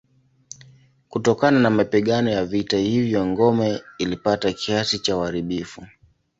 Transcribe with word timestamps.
Kutokana 1.09 1.59
na 1.59 1.69
mapigano 1.69 2.31
ya 2.31 2.45
vita 2.45 2.77
hivyo 2.77 3.25
ngome 3.27 3.81
ilipata 3.97 4.53
kiasi 4.53 4.99
cha 4.99 5.17
uharibifu. 5.17 5.85